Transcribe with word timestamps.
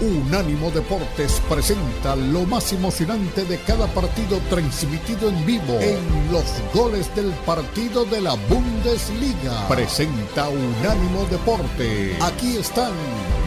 Unánimo 0.00 0.70
Deportes 0.70 1.40
presenta 1.48 2.14
lo 2.16 2.44
más 2.44 2.70
emocionante 2.72 3.44
de 3.46 3.58
cada 3.60 3.86
partido 3.86 4.38
transmitido 4.50 5.30
en 5.30 5.46
vivo 5.46 5.78
en 5.80 6.30
los 6.30 6.44
goles 6.74 7.14
del 7.16 7.30
partido 7.46 8.04
de 8.04 8.20
la 8.20 8.34
Bundesliga. 8.48 9.66
Presenta 9.68 10.50
Unánimo 10.50 11.24
Deporte. 11.30 12.14
Aquí 12.20 12.58
están 12.58 12.92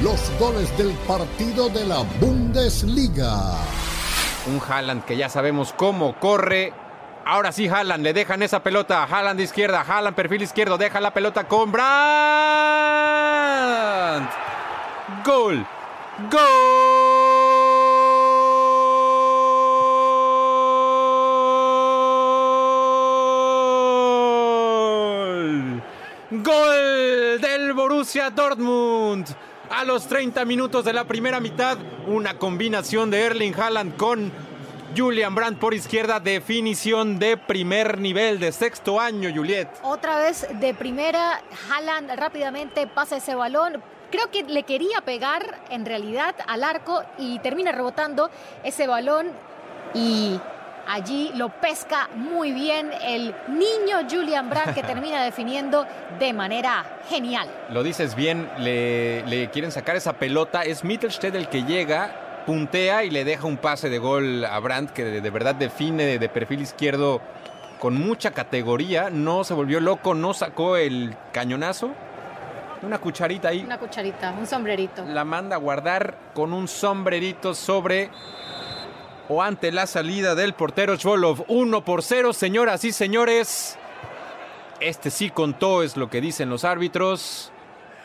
los 0.02 0.20
goles 0.40 0.76
del 0.76 0.92
partido 1.08 1.70
de 1.70 1.86
la 1.86 2.00
Bundesliga. 2.20 3.54
Un 4.48 4.60
Haaland 4.68 5.06
que 5.06 5.18
ya 5.18 5.30
sabemos 5.30 5.72
cómo 5.78 6.20
corre. 6.20 6.74
Ahora 7.26 7.52
sí, 7.52 7.68
Haaland, 7.68 8.04
le 8.04 8.14
dejan 8.14 8.42
esa 8.42 8.64
pelota. 8.64 9.04
Haaland 9.04 9.38
de 9.38 9.44
izquierda, 9.44 9.86
Haaland 9.88 10.16
perfil 10.16 10.42
izquierdo, 10.42 10.80
deja 10.80 11.00
la 11.00 11.14
pelota 11.14 11.48
con 11.48 11.72
Brandt. 11.72 11.88
Gol. 15.24 15.68
Gol. 16.28 16.42
Gol 26.32 27.40
del 27.40 27.74
Borussia 27.74 28.30
Dortmund. 28.32 29.28
A 29.70 29.86
los 29.86 30.08
30 30.08 30.44
minutos 30.44 30.84
de 30.84 30.92
la 30.92 31.06
primera 31.06 31.40
mitad, 31.40 31.78
una 32.08 32.38
combinación 32.38 33.10
de 33.12 33.22
Erling 33.22 33.54
Haaland 33.58 33.96
con 33.96 34.32
Julian 34.98 35.34
Brandt 35.36 35.60
por 35.60 35.74
izquierda, 35.74 36.20
definición 36.20 37.18
de 37.20 37.38
primer 37.38 38.00
nivel, 38.00 38.40
de 38.40 38.52
sexto 38.52 39.00
año, 39.00 39.30
Juliet. 39.34 39.70
Otra 39.84 40.18
vez 40.18 40.48
de 40.60 40.74
primera, 40.74 41.42
Haaland 41.70 42.12
rápidamente 42.18 42.88
pasa 42.88 43.18
ese 43.18 43.36
balón. 43.36 43.82
Creo 44.12 44.32
que 44.32 44.44
le 44.44 44.64
quería 44.64 45.02
pegar 45.02 45.60
en 45.70 45.86
realidad 45.86 46.36
al 46.48 46.64
arco 46.64 47.04
y 47.18 47.40
termina 47.40 47.72
rebotando 47.72 48.30
ese 48.64 48.88
balón 48.88 49.28
y 49.94 50.40
allí 50.88 51.32
lo 51.36 51.50
pesca 51.50 52.10
muy 52.16 52.52
bien 52.52 52.92
el 53.04 53.36
niño 53.48 54.00
Julian 54.10 54.50
Brandt 54.50 54.74
que 54.74 54.84
termina 54.94 55.24
definiendo 55.24 55.86
de 56.18 56.34
manera 56.34 57.00
genial. 57.08 57.48
Lo 57.70 57.84
dices 57.84 58.16
bien, 58.16 58.50
le, 58.58 59.26
le 59.28 59.50
quieren 59.52 59.72
sacar 59.72 59.96
esa 59.96 60.14
pelota, 60.14 60.64
es 60.64 60.84
Mittelstedt 60.84 61.36
el 61.36 61.48
que 61.48 61.64
llega, 61.64 62.44
puntea 62.48 63.04
y 63.04 63.12
le 63.12 63.24
deja 63.24 63.46
un 63.46 63.58
pase 63.58 63.90
de 63.90 64.00
gol 64.00 64.44
a 64.44 64.58
Brandt 64.60 64.92
que 64.92 65.06
de, 65.06 65.22
de 65.22 65.30
verdad 65.30 65.54
define 65.54 66.06
de, 66.06 66.18
de 66.18 66.30
perfil 66.30 66.62
izquierdo 66.62 67.22
con 67.80 67.96
mucha 67.96 68.32
categoría, 68.32 69.10
no 69.10 69.44
se 69.44 69.54
volvió 69.54 69.80
loco, 69.80 70.14
no 70.14 70.34
sacó 70.34 70.76
el 70.76 71.16
cañonazo. 71.32 71.92
Una 72.82 73.00
cucharita 73.00 73.50
ahí. 73.50 73.64
Una 73.66 73.78
cucharita, 73.78 74.32
un 74.38 74.48
sombrerito. 74.48 75.06
La 75.06 75.26
manda 75.26 75.56
a 75.56 75.60
guardar 75.60 76.18
con 76.34 76.54
un 76.54 76.68
sombrerito 76.68 77.54
sobre 77.54 78.10
o 79.28 79.44
ante 79.44 79.72
la 79.72 79.86
salida 79.86 80.34
del 80.36 80.54
portero 80.54 80.98
Chvolov. 80.98 81.46
1 81.48 81.86
por 81.86 82.04
0, 82.04 82.34
señoras 82.34 82.84
y 82.84 82.92
señores. 82.92 83.78
Este 84.80 85.12
sí 85.12 85.30
contó, 85.30 85.84
es 85.84 85.98
lo 85.98 86.10
que 86.10 86.22
dicen 86.22 86.50
los 86.50 86.64
árbitros. 86.64 87.52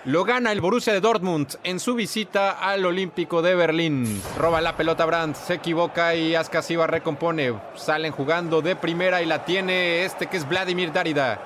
Lo 0.04 0.24
gana 0.24 0.52
el 0.52 0.60
Borussia 0.60 0.92
de 0.92 1.00
Dortmund 1.00 1.56
en 1.64 1.80
su 1.80 1.94
visita 1.94 2.50
al 2.50 2.84
Olímpico 2.84 3.40
de 3.40 3.54
Berlín. 3.54 4.22
Roba 4.36 4.60
la 4.60 4.76
pelota 4.76 5.06
Brandt, 5.06 5.34
se 5.34 5.54
equivoca 5.54 6.14
y 6.14 6.34
Askasiva 6.34 6.86
recompone. 6.86 7.54
Salen 7.74 8.12
jugando 8.12 8.60
de 8.60 8.76
primera 8.76 9.22
y 9.22 9.26
la 9.26 9.46
tiene 9.46 10.04
este 10.04 10.26
que 10.26 10.36
es 10.36 10.46
Vladimir 10.46 10.92
Darida. 10.92 11.40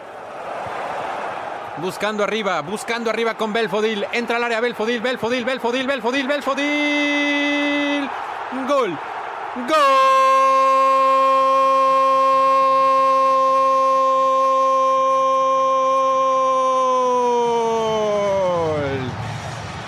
Buscando 1.80 2.24
arriba, 2.24 2.60
buscando 2.62 3.08
arriba 3.08 3.34
con 3.34 3.52
Belfodil. 3.52 4.04
Entra 4.12 4.36
al 4.36 4.44
área 4.44 4.60
Belfodil, 4.60 5.00
Belfodil, 5.00 5.44
Belfodil, 5.44 5.86
Belfodil, 5.86 6.26
Belfodil. 6.26 8.10
Gol. 8.66 8.98
Gol. 9.68 10.18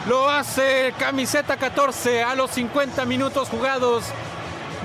Lo 0.06 0.31
hace 0.31 0.95
camiseta 0.99 1.56
14 1.56 2.23
a 2.23 2.34
los 2.34 2.53
50 2.53 3.05
minutos 3.05 3.49
jugados 3.49 4.05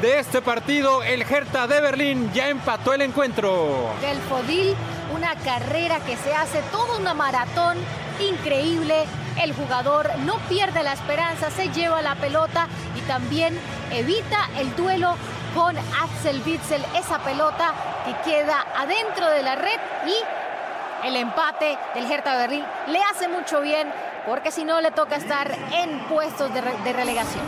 de 0.02 0.20
este 0.20 0.42
partido. 0.42 1.04
El 1.04 1.22
Hertha 1.22 1.68
de 1.68 1.82
Berlín 1.82 2.32
ya 2.34 2.50
empató 2.50 2.94
el 2.94 3.02
encuentro. 3.02 3.92
Belfodil, 4.02 4.76
una 5.14 5.36
carrera 5.36 6.00
que 6.00 6.18
se 6.18 6.34
hace 6.34 6.62
toda 6.72 6.98
una 6.98 7.14
maratón 7.14 7.78
increíble. 8.20 9.06
El 9.42 9.54
jugador 9.54 10.10
no 10.20 10.38
pierde 10.48 10.84
la 10.84 10.94
esperanza, 10.94 11.52
se 11.52 11.70
lleva 11.70 12.02
la 12.02 12.16
pelota 12.16 12.68
y 12.96 13.02
también 13.02 13.60
evita 13.92 14.50
el 14.58 14.74
duelo 14.76 15.16
con 15.54 15.76
Axel 15.78 16.42
Witzel. 16.46 16.84
Esa 16.96 17.20
pelota 17.20 17.74
que 18.06 18.30
queda 18.30 18.66
adentro 18.78 19.30
de 19.30 19.44
la 19.44 19.56
red 19.56 19.80
y 20.08 21.08
el 21.08 21.16
empate 21.18 21.78
del 21.94 22.10
Hertha 22.12 22.38
Berlín 22.38 22.64
le 22.88 23.00
hace 23.04 23.28
mucho 23.28 23.62
bien 23.62 23.92
porque 24.26 24.52
si 24.52 24.64
no 24.64 24.82
le 24.82 24.92
toca 24.92 25.18
estar 25.18 25.52
en 25.72 26.00
puestos 26.06 26.54
de, 26.54 26.62
de 26.62 26.94
relegación. 26.94 27.44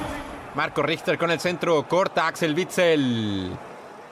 Marco 0.54 0.82
Richter 0.82 1.18
con 1.18 1.32
el 1.32 1.40
centro, 1.40 1.88
corta 1.88 2.28
Axel 2.28 2.54
Witzel. 2.54 3.58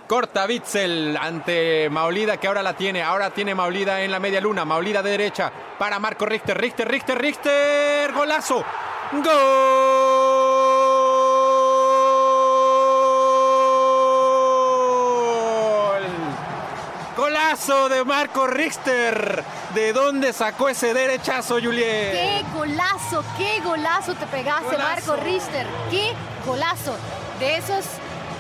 Corta 0.08 0.46
Witzel 0.46 1.18
ante 1.20 1.90
Maulida 1.90 2.38
que 2.38 2.48
ahora 2.48 2.62
la 2.62 2.74
tiene. 2.74 3.02
Ahora 3.02 3.32
tiene 3.32 3.56
Maulida 3.56 4.02
en 4.02 4.12
la 4.12 4.20
media 4.20 4.40
luna. 4.40 4.64
Maulida 4.64 5.02
de 5.02 5.10
derecha 5.10 5.52
para 5.80 5.98
Marco 6.00 6.26
Richter. 6.28 6.56
Richter, 6.60 6.88
Richter, 6.88 7.18
Richter. 7.18 8.14
Golazo. 8.14 8.64
Gol. 9.12 9.26
Golazo 17.18 17.90
de 17.90 18.04
Marco 18.04 18.46
Richter. 18.46 19.44
¿De 19.74 19.92
dónde 19.92 20.34
sacó 20.34 20.70
ese 20.70 20.94
derechazo, 20.94 21.56
Juliet? 21.56 22.12
¡Qué 22.12 22.46
golazo! 22.54 23.24
¡Qué 23.38 23.60
golazo 23.62 24.14
te 24.14 24.28
pegaste, 24.28 24.76
Golazo. 24.76 24.84
Marco 24.84 25.16
Richter! 25.24 25.66
¡Qué 25.90 26.14
golazo! 26.46 26.96
De 27.40 27.58
esos 27.58 27.86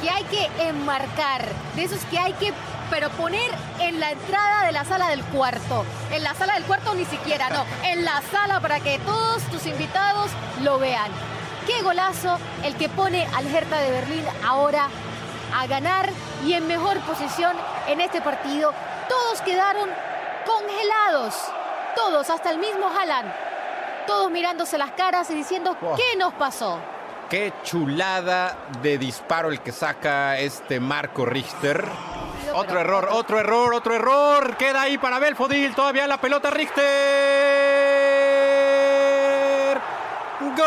que 0.05 0.11
hay 0.11 0.23
que 0.25 0.67
enmarcar, 0.67 1.47
de 1.75 1.83
esos 1.83 1.99
que 2.05 2.19
hay 2.19 2.33
que 2.33 2.53
pero 2.91 3.09
poner 3.09 3.49
en 3.79 3.99
la 3.99 4.11
entrada 4.11 4.65
de 4.65 4.71
la 4.71 4.85
sala 4.85 5.09
del 5.09 5.23
cuarto. 5.25 5.83
En 6.11 6.23
la 6.23 6.35
sala 6.35 6.53
del 6.53 6.63
cuarto 6.65 6.93
ni 6.93 7.05
siquiera, 7.05 7.49
no, 7.49 7.65
en 7.83 8.05
la 8.05 8.21
sala 8.31 8.59
para 8.59 8.79
que 8.79 8.99
todos 8.99 9.41
tus 9.45 9.65
invitados 9.65 10.29
lo 10.61 10.77
vean. 10.77 11.09
Qué 11.65 11.81
golazo 11.81 12.37
el 12.63 12.75
que 12.75 12.87
pone 12.87 13.27
al 13.35 13.47
Hertha 13.47 13.79
de 13.79 13.89
Berlín 13.89 14.23
ahora 14.45 14.89
a 15.55 15.65
ganar 15.65 16.11
y 16.45 16.53
en 16.53 16.67
mejor 16.67 16.99
posición 16.99 17.57
en 17.87 17.99
este 17.99 18.21
partido. 18.21 18.71
Todos 19.09 19.41
quedaron 19.41 19.89
congelados, 20.45 21.33
todos, 21.95 22.29
hasta 22.29 22.51
el 22.51 22.59
mismo 22.59 22.87
Haaland. 22.87 23.33
Todos 24.05 24.29
mirándose 24.29 24.77
las 24.77 24.91
caras 24.91 25.31
y 25.31 25.33
diciendo, 25.33 25.75
Wow. 25.81 25.95
¿qué 25.95 26.15
nos 26.19 26.33
pasó? 26.35 26.77
Qué 27.29 27.51
chulada 27.63 28.55
de 28.83 28.99
disparo 28.99 29.49
el 29.49 29.59
que 29.59 29.71
saca 29.71 30.37
este 30.37 30.79
Marco 30.79 31.25
Richter. 31.25 31.83
Otro 32.53 32.79
error, 32.79 33.09
otro 33.11 33.39
error, 33.39 33.73
otro 33.73 33.95
error. 33.95 34.55
Queda 34.57 34.83
ahí 34.83 34.99
para 34.99 35.17
Belfodil. 35.17 35.73
Todavía 35.73 36.05
la 36.05 36.21
pelota 36.21 36.51
Richter. 36.51 36.83
Gol. 40.39 40.65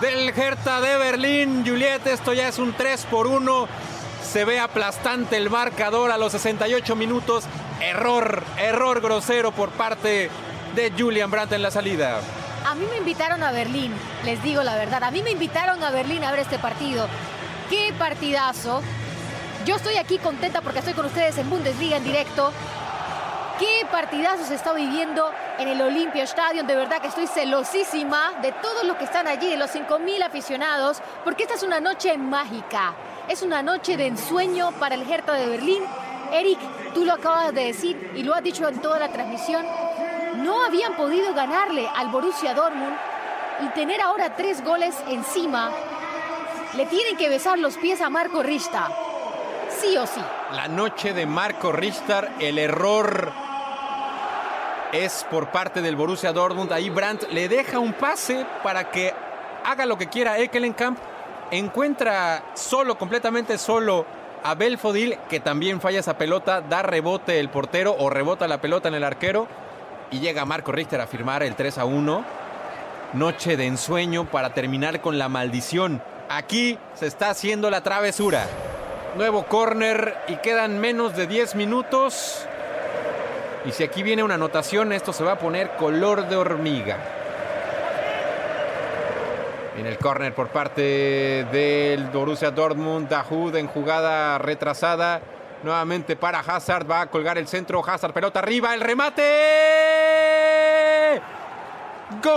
Del 0.00 0.28
Hertha 0.30 0.80
de 0.80 0.96
Berlín, 0.98 1.64
Juliet, 1.64 2.04
esto 2.08 2.32
ya 2.32 2.48
es 2.48 2.58
un 2.58 2.72
3 2.72 3.06
por 3.06 3.28
1. 3.28 3.91
Se 4.32 4.46
ve 4.46 4.58
aplastante 4.58 5.36
el 5.36 5.50
marcador 5.50 6.10
a 6.10 6.16
los 6.16 6.32
68 6.32 6.96
minutos. 6.96 7.44
Error, 7.82 8.42
error 8.56 9.02
grosero 9.02 9.52
por 9.52 9.68
parte 9.72 10.30
de 10.74 10.92
Julian 10.98 11.30
Brandt 11.30 11.52
en 11.52 11.60
la 11.60 11.70
salida. 11.70 12.18
A 12.66 12.74
mí 12.74 12.86
me 12.88 12.96
invitaron 12.96 13.42
a 13.42 13.52
Berlín, 13.52 13.92
les 14.24 14.42
digo 14.42 14.62
la 14.62 14.74
verdad, 14.76 15.04
a 15.04 15.10
mí 15.10 15.22
me 15.22 15.32
invitaron 15.32 15.84
a 15.84 15.90
Berlín 15.90 16.24
a 16.24 16.30
ver 16.30 16.40
este 16.40 16.58
partido. 16.58 17.08
¡Qué 17.68 17.92
partidazo! 17.98 18.80
Yo 19.66 19.76
estoy 19.76 19.98
aquí 19.98 20.16
contenta 20.16 20.62
porque 20.62 20.78
estoy 20.78 20.94
con 20.94 21.04
ustedes 21.04 21.36
en 21.36 21.50
Bundesliga 21.50 21.98
en 21.98 22.04
directo. 22.04 22.54
¿Qué 23.58 23.86
partidazo 23.90 24.46
se 24.46 24.54
está 24.54 24.72
viviendo 24.72 25.30
en 25.58 25.68
el 25.68 25.82
Olympia 25.82 26.24
Stadium? 26.24 26.66
De 26.66 26.74
verdad 26.74 27.02
que 27.02 27.08
estoy 27.08 27.26
celosísima 27.26 28.32
de 28.40 28.52
todos 28.52 28.84
los 28.84 28.96
que 28.96 29.04
están 29.04 29.28
allí, 29.28 29.50
de 29.50 29.58
los 29.58 29.70
5.000 29.70 30.22
aficionados, 30.24 31.02
porque 31.22 31.42
esta 31.42 31.56
es 31.56 31.62
una 31.62 31.80
noche 31.80 32.16
mágica. 32.16 32.94
Es 33.28 33.42
una 33.42 33.62
noche 33.62 33.96
de 33.96 34.06
ensueño 34.08 34.72
para 34.72 34.94
el 34.94 35.10
Hertha 35.10 35.34
de 35.34 35.46
Berlín 35.46 35.82
Eric, 36.32 36.58
tú 36.94 37.04
lo 37.04 37.12
acabas 37.12 37.52
de 37.52 37.64
decir 37.64 38.10
y 38.16 38.22
lo 38.22 38.34
has 38.34 38.42
dicho 38.42 38.66
en 38.66 38.80
toda 38.80 38.98
la 38.98 39.08
transmisión, 39.12 39.66
no 40.36 40.64
habían 40.64 40.96
podido 40.96 41.34
ganarle 41.34 41.86
al 41.94 42.08
Borussia 42.08 42.54
Dortmund 42.54 42.96
y 43.60 43.66
tener 43.74 44.00
ahora 44.00 44.34
tres 44.34 44.64
goles 44.64 44.96
encima, 45.08 45.70
le 46.74 46.86
tienen 46.86 47.18
que 47.18 47.28
besar 47.28 47.58
los 47.58 47.76
pies 47.76 48.00
a 48.00 48.08
Marco 48.08 48.42
Rista. 48.42 48.88
Sí 49.68 49.96
o 49.96 50.06
sí. 50.06 50.20
La 50.52 50.68
noche 50.68 51.12
de 51.12 51.26
Marco 51.26 51.70
Richter, 51.70 52.30
el 52.40 52.58
error 52.58 53.30
es 54.92 55.26
por 55.30 55.50
parte 55.50 55.82
del 55.82 55.96
Borussia 55.96 56.32
Dortmund. 56.32 56.72
Ahí 56.72 56.88
Brandt 56.88 57.30
le 57.30 57.48
deja 57.48 57.78
un 57.78 57.92
pase 57.92 58.46
para 58.62 58.90
que 58.90 59.14
haga 59.64 59.86
lo 59.86 59.98
que 59.98 60.08
quiera 60.08 60.38
Ekelenkamp. 60.38 60.98
Encuentra 61.52 62.44
solo, 62.54 62.96
completamente 62.96 63.58
solo 63.58 64.06
a 64.42 64.54
Belfodil, 64.54 65.18
que 65.28 65.38
también 65.38 65.82
falla 65.82 66.00
esa 66.00 66.16
pelota, 66.16 66.62
da 66.62 66.80
rebote 66.80 67.38
el 67.38 67.50
portero 67.50 67.94
o 67.98 68.08
rebota 68.08 68.48
la 68.48 68.62
pelota 68.62 68.88
en 68.88 68.94
el 68.94 69.04
arquero. 69.04 69.46
Y 70.10 70.20
llega 70.20 70.46
Marco 70.46 70.72
Richter 70.72 71.02
a 71.02 71.06
firmar 71.06 71.42
el 71.42 71.54
3 71.54 71.76
a 71.76 71.84
1. 71.84 72.24
Noche 73.12 73.58
de 73.58 73.66
ensueño 73.66 74.24
para 74.30 74.54
terminar 74.54 75.02
con 75.02 75.18
la 75.18 75.28
maldición. 75.28 76.02
Aquí 76.30 76.78
se 76.94 77.06
está 77.06 77.28
haciendo 77.28 77.68
la 77.68 77.82
travesura. 77.82 78.46
Nuevo 79.18 79.44
corner 79.44 80.16
y 80.28 80.36
quedan 80.36 80.78
menos 80.78 81.14
de 81.14 81.26
10 81.26 81.54
minutos. 81.56 82.46
Y 83.66 83.72
si 83.72 83.84
aquí 83.84 84.02
viene 84.02 84.22
una 84.22 84.36
anotación, 84.36 84.90
esto 84.94 85.12
se 85.12 85.22
va 85.22 85.32
a 85.32 85.38
poner 85.38 85.72
color 85.76 86.30
de 86.30 86.36
hormiga. 86.36 87.21
En 89.76 89.86
el 89.86 89.96
córner 89.96 90.34
por 90.34 90.48
parte 90.48 91.46
del 91.50 92.08
Borussia 92.10 92.50
Dortmund, 92.50 93.08
Dahoud 93.08 93.56
en 93.56 93.66
jugada 93.68 94.36
retrasada. 94.38 95.22
Nuevamente 95.62 96.14
para 96.16 96.40
Hazard, 96.40 96.90
va 96.90 97.02
a 97.02 97.06
colgar 97.06 97.38
el 97.38 97.48
centro. 97.48 97.82
Hazard, 97.86 98.12
pelota 98.12 98.40
arriba, 98.40 98.74
el 98.74 98.80
remate. 98.80 99.22
¡Gol! 102.22 102.32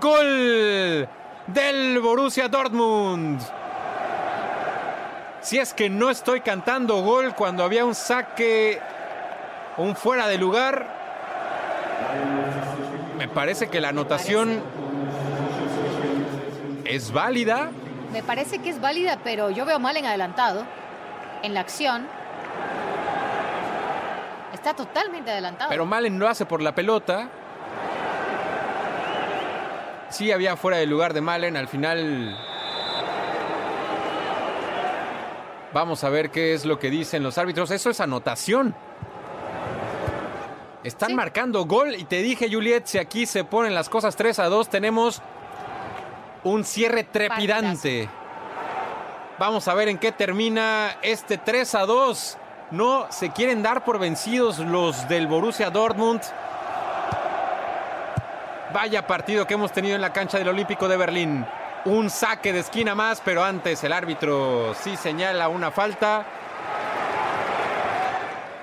¡Gol! 0.00 1.08
Del 1.48 2.00
Borussia 2.00 2.48
Dortmund. 2.48 3.42
Si 5.44 5.58
es 5.58 5.74
que 5.74 5.90
no 5.90 6.08
estoy 6.08 6.40
cantando 6.40 7.02
gol 7.02 7.34
cuando 7.34 7.64
había 7.64 7.84
un 7.84 7.94
saque, 7.94 8.80
un 9.76 9.94
fuera 9.94 10.26
de 10.26 10.38
lugar, 10.38 10.86
me 13.18 13.28
parece 13.28 13.68
que 13.68 13.78
la 13.78 13.90
anotación 13.90 14.62
es 16.86 17.12
válida. 17.12 17.68
Me 18.10 18.22
parece 18.22 18.60
que 18.60 18.70
es 18.70 18.80
válida, 18.80 19.18
pero 19.22 19.50
yo 19.50 19.66
veo 19.66 19.78
mal 19.78 19.98
en 19.98 20.06
adelantado. 20.06 20.64
En 21.42 21.52
la 21.52 21.60
acción. 21.60 22.06
Está 24.54 24.72
totalmente 24.72 25.30
adelantado. 25.30 25.68
Pero 25.68 25.84
Malen 25.84 26.18
lo 26.18 26.26
hace 26.26 26.46
por 26.46 26.62
la 26.62 26.74
pelota. 26.74 27.28
Sí 30.08 30.32
había 30.32 30.56
fuera 30.56 30.78
de 30.78 30.86
lugar 30.86 31.12
de 31.12 31.20
Malen. 31.20 31.58
Al 31.58 31.68
final 31.68 32.34
Vamos 35.74 36.04
a 36.04 36.08
ver 36.08 36.30
qué 36.30 36.54
es 36.54 36.64
lo 36.64 36.78
que 36.78 36.88
dicen 36.88 37.22
los 37.22 37.36
árbitros. 37.36 37.70
Eso 37.72 37.90
es 37.90 38.00
anotación. 38.00 38.74
Están 40.84 41.10
Sí. 41.10 41.14
marcando 41.16 41.64
gol 41.64 41.94
y 41.96 42.04
te 42.04 42.22
dije, 42.22 42.48
Juliet, 42.50 42.84
si 42.86 42.98
aquí 42.98 43.26
se 43.26 43.42
ponen 43.44 43.74
las 43.74 43.88
cosas 43.88 44.14
3 44.16 44.38
a 44.38 44.44
2, 44.48 44.68
tenemos 44.68 45.20
un 46.44 46.62
cierre 46.64 47.02
trepidante. 47.04 48.08
Vamos 49.38 49.66
a 49.66 49.74
ver 49.74 49.88
en 49.88 49.98
qué 49.98 50.12
termina 50.12 50.96
este 51.02 51.38
3 51.38 51.74
a 51.74 51.86
2. 51.86 52.38
No 52.70 53.06
se 53.10 53.30
quieren 53.30 53.62
dar 53.62 53.84
por 53.84 53.98
vencidos 53.98 54.60
los 54.60 55.08
del 55.08 55.26
Borussia 55.26 55.70
Dortmund. 55.70 56.20
Vaya 58.72 59.06
partido 59.06 59.46
que 59.46 59.54
hemos 59.54 59.72
tenido 59.72 59.94
en 59.96 60.00
la 60.02 60.12
cancha 60.12 60.38
del 60.38 60.48
Olímpico 60.48 60.86
de 60.88 60.96
Berlín. 60.96 61.46
Un 61.86 62.08
saque 62.08 62.54
de 62.54 62.60
esquina 62.60 62.94
más, 62.94 63.20
pero 63.22 63.44
antes 63.44 63.84
el 63.84 63.92
árbitro 63.92 64.74
sí 64.74 64.96
señala 64.96 65.48
una 65.48 65.70
falta. 65.70 66.24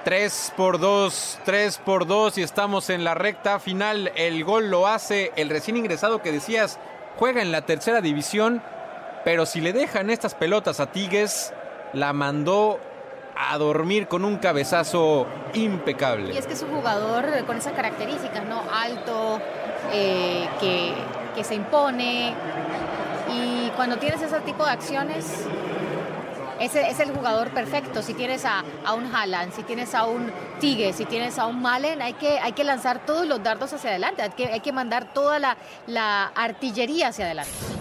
3 0.03 0.53
por 0.57 0.79
2, 0.79 1.39
3 1.45 1.77
por 1.85 2.07
2 2.07 2.39
y 2.39 2.41
estamos 2.41 2.89
en 2.89 3.03
la 3.03 3.13
recta 3.13 3.59
final. 3.59 4.11
El 4.15 4.43
gol 4.43 4.71
lo 4.71 4.87
hace 4.87 5.31
el 5.35 5.51
recién 5.51 5.77
ingresado 5.77 6.23
que 6.23 6.31
decías, 6.31 6.79
juega 7.17 7.43
en 7.43 7.51
la 7.51 7.61
tercera 7.61 8.01
división, 8.01 8.63
pero 9.23 9.45
si 9.45 9.61
le 9.61 9.71
dejan 9.71 10.09
estas 10.09 10.33
pelotas 10.33 10.79
a 10.79 10.87
Tigues, 10.87 11.53
la 11.93 12.13
mandó 12.13 12.79
a 13.37 13.55
dormir 13.59 14.07
con 14.07 14.25
un 14.25 14.37
cabezazo 14.37 15.27
impecable. 15.53 16.33
Y 16.33 16.37
es 16.37 16.47
que 16.47 16.53
es 16.53 16.63
un 16.63 16.71
jugador 16.71 17.45
con 17.45 17.55
esas 17.57 17.73
características, 17.73 18.45
¿no? 18.45 18.63
Alto, 18.73 19.39
eh, 19.93 20.47
que 20.59 21.43
se 21.43 21.53
impone. 21.53 22.33
Cuando 23.81 23.97
tienes 23.97 24.21
ese 24.21 24.39
tipo 24.41 24.63
de 24.63 24.69
acciones, 24.69 25.25
ese 26.59 26.87
es 26.87 26.99
el 26.99 27.09
jugador 27.15 27.49
perfecto. 27.49 28.03
Si 28.03 28.13
tienes 28.13 28.45
a, 28.45 28.63
un 28.93 29.07
Haaland, 29.07 29.55
si 29.55 29.63
tienes 29.63 29.95
a 29.95 30.05
un 30.05 30.31
Tigue, 30.59 30.93
si 30.93 31.05
tienes 31.05 31.39
a 31.39 31.47
un 31.47 31.63
Malen, 31.63 31.99
hay 31.99 32.13
que, 32.13 32.37
hay 32.37 32.51
que 32.51 32.63
lanzar 32.63 33.03
todos 33.07 33.25
los 33.25 33.41
dardos 33.41 33.73
hacia 33.73 33.89
adelante. 33.89 34.21
Hay 34.21 34.29
que, 34.29 34.45
hay 34.53 34.59
que 34.59 34.71
mandar 34.71 35.15
toda 35.15 35.39
la 35.87 36.25
artillería 36.35 37.07
hacia 37.07 37.25
adelante. 37.25 37.80